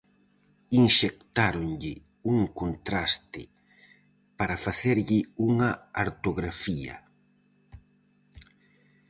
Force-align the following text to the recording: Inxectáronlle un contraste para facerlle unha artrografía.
Inxectáronlle 0.83 1.93
un 2.33 2.39
contraste 2.59 3.41
para 4.39 4.61
facerlle 4.65 5.19
unha 5.49 5.69
artrografía. 6.05 6.95